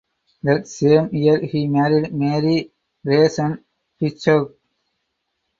That 0.41 0.67
same 0.67 1.09
year 1.13 1.39
he 1.41 1.67
married 1.67 2.11
Mary 2.11 2.71
Grayson 3.05 3.63
Fitzhugh. 3.99 4.55